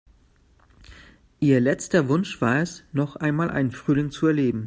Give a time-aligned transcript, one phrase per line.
[1.39, 4.59] Ihr letzter Wunsch war es, noch einmal einen Frühling zu erleben.